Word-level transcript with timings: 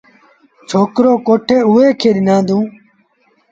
ڇوڪريٚ 0.69 1.21
ڪوٺي 1.27 1.57
اُئي 1.69 1.87
کي 1.99 2.09
ڏنآندون۔ 2.15 2.63